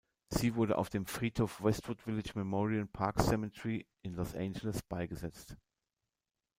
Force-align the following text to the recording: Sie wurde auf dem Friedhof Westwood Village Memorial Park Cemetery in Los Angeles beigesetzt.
Sie 0.29 0.55
wurde 0.55 0.79
auf 0.79 0.89
dem 0.89 1.05
Friedhof 1.05 1.63
Westwood 1.63 2.01
Village 2.01 2.31
Memorial 2.33 2.87
Park 2.87 3.21
Cemetery 3.21 3.85
in 4.01 4.15
Los 4.15 4.33
Angeles 4.33 4.81
beigesetzt. 4.81 5.55